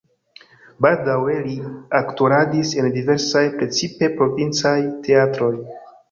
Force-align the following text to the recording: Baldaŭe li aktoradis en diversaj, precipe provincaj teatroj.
Baldaŭe 0.83 1.33
li 1.47 1.51
aktoradis 1.99 2.71
en 2.83 2.87
diversaj, 2.95 3.43
precipe 3.59 4.09
provincaj 4.23 4.73
teatroj. 5.09 5.51